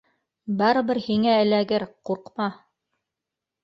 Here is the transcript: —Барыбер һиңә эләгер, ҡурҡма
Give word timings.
—Барыбер 0.61 1.01
һиңә 1.05 1.37
эләгер, 1.43 1.87
ҡурҡма 2.09 2.53